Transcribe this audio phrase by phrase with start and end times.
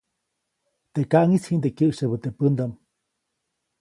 [0.93, 2.71] Teʼ kaʼŋis jiʼnde kyäʼsyebä teʼ pändaʼm.